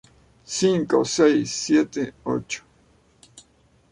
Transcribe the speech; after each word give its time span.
cinco, 0.47 1.05
seis, 1.05 1.51
siete, 1.53 2.15
ocho. 2.23 2.63